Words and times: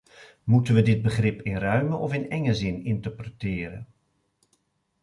Moeten 0.43 0.73
we 0.73 0.81
dit 0.81 1.01
begrip 1.01 1.41
in 1.41 1.57
ruime 1.57 1.95
of 1.95 2.13
in 2.13 2.29
enge 2.29 2.53
zin 2.53 2.83
interpreteren? 2.83 3.87